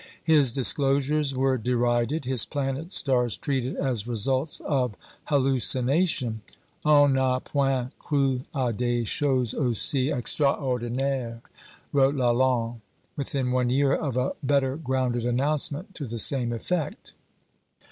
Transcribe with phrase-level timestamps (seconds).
[0.23, 6.41] His disclosures were derided; his planet stars treated as results of hallucination.
[6.83, 11.41] On n'a point cru à des choses aussi extraordinaires,
[11.93, 12.81] wrote Lalande
[13.15, 17.13] within one year of a better grounded announcement to the same effect.